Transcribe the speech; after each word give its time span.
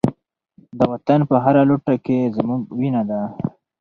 د 0.77 0.79
وطن 0.91 1.19
په 1.29 1.35
هره 1.43 1.63
لوټه 1.69 1.95
کې 2.05 2.17
زموږ 2.37 2.61
وینه 2.79 3.01
ده. 3.09 3.21